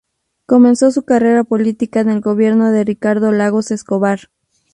Comenzó 0.47 0.89
su 0.89 1.03
carrera 1.05 1.43
política 1.43 1.99
en 1.99 2.09
el 2.09 2.21
gobierno 2.21 2.71
de 2.71 2.83
Ricardo 2.83 3.31
Lagos 3.31 3.69
Escobar. 3.69 4.21